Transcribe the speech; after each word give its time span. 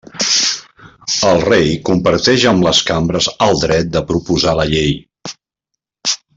El 1.31 1.41
rei 1.43 1.69
comparteix 1.89 2.47
amb 2.53 2.67
les 2.69 2.81
cambres 2.89 3.29
el 3.49 3.61
dret 3.67 3.95
de 3.99 4.05
proposar 4.13 4.57
la 4.63 4.69
llei. 4.75 4.99